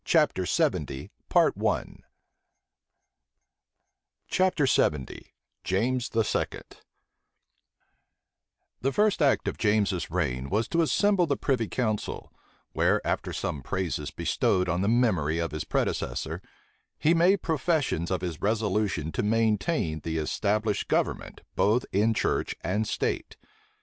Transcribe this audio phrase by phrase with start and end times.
[0.03, 1.11] {1685.}
[8.81, 12.33] THE first act of James's reign was to assemble the privy council;
[12.73, 16.41] where, after some praises bestowed on the memory of his predecessor,
[16.97, 22.87] he made professions of his resolution to maintain the established government, both in church and
[22.87, 23.37] state.